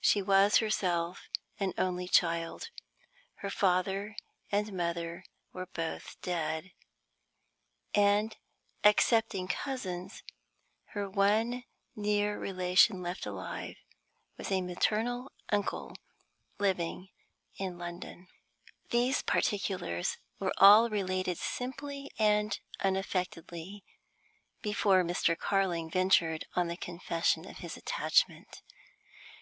[0.00, 1.28] She was herself
[1.60, 2.70] an only child;
[3.40, 4.16] her father
[4.50, 6.72] and mother were both dead;
[7.94, 8.34] and,
[8.82, 10.22] excepting cousins,
[10.94, 13.76] her one near relation left alive
[14.38, 15.94] was a maternal uncle
[16.58, 17.10] living
[17.58, 18.28] in London.
[18.88, 23.84] These particulars were all related simply and unaffectedly
[24.62, 25.36] before Mr.
[25.38, 28.62] Carling ventured on the confession of his attachment.